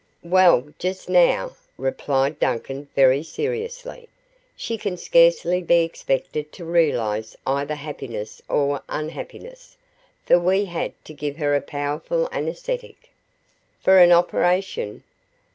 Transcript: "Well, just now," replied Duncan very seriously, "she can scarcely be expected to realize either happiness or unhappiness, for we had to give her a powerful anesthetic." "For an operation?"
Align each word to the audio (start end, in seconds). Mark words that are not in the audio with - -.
"Well, 0.23 0.73
just 0.79 1.09
now," 1.09 1.51
replied 1.77 2.39
Duncan 2.39 2.89
very 2.95 3.21
seriously, 3.21 4.09
"she 4.55 4.75
can 4.75 4.97
scarcely 4.97 5.61
be 5.61 5.83
expected 5.83 6.51
to 6.53 6.65
realize 6.65 7.35
either 7.45 7.75
happiness 7.75 8.41
or 8.49 8.81
unhappiness, 8.89 9.77
for 10.25 10.39
we 10.39 10.65
had 10.65 10.93
to 11.05 11.13
give 11.13 11.37
her 11.37 11.53
a 11.53 11.61
powerful 11.61 12.27
anesthetic." 12.31 13.11
"For 13.79 13.99
an 13.99 14.11
operation?" 14.11 15.03